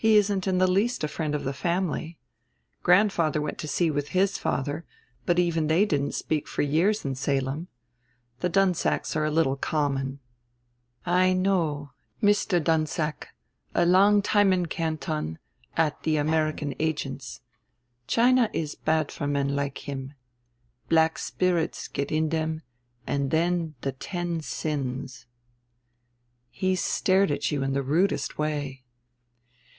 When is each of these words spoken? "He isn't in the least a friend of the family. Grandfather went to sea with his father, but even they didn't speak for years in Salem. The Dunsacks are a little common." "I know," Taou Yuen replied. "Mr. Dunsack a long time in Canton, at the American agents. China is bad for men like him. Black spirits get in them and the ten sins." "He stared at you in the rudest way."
"He 0.00 0.14
isn't 0.16 0.46
in 0.46 0.58
the 0.58 0.68
least 0.70 1.02
a 1.02 1.08
friend 1.08 1.34
of 1.34 1.42
the 1.42 1.52
family. 1.52 2.18
Grandfather 2.84 3.40
went 3.42 3.58
to 3.58 3.66
sea 3.66 3.90
with 3.90 4.10
his 4.10 4.38
father, 4.38 4.84
but 5.26 5.40
even 5.40 5.66
they 5.66 5.84
didn't 5.84 6.12
speak 6.14 6.46
for 6.46 6.62
years 6.62 7.04
in 7.04 7.16
Salem. 7.16 7.66
The 8.38 8.48
Dunsacks 8.48 9.16
are 9.16 9.24
a 9.24 9.30
little 9.32 9.56
common." 9.56 10.20
"I 11.04 11.32
know," 11.32 11.90
Taou 12.22 12.26
Yuen 12.26 12.28
replied. 12.28 12.60
"Mr. 12.62 12.64
Dunsack 12.64 13.28
a 13.74 13.84
long 13.84 14.22
time 14.22 14.52
in 14.52 14.66
Canton, 14.66 15.40
at 15.76 16.00
the 16.04 16.16
American 16.16 16.76
agents. 16.78 17.40
China 18.06 18.48
is 18.52 18.76
bad 18.76 19.10
for 19.10 19.26
men 19.26 19.56
like 19.56 19.88
him. 19.88 20.14
Black 20.88 21.18
spirits 21.18 21.88
get 21.88 22.12
in 22.12 22.28
them 22.28 22.62
and 23.04 23.32
the 23.80 23.92
ten 23.98 24.42
sins." 24.42 25.26
"He 26.50 26.76
stared 26.76 27.32
at 27.32 27.50
you 27.50 27.64
in 27.64 27.72
the 27.72 27.82
rudest 27.82 28.38
way." 28.38 28.84